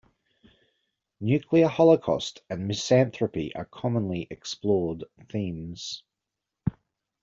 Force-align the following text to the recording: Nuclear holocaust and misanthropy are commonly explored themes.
Nuclear 1.19 1.67
holocaust 1.67 2.41
and 2.49 2.67
misanthropy 2.67 3.53
are 3.53 3.65
commonly 3.65 4.25
explored 4.31 5.03
themes. 5.29 6.01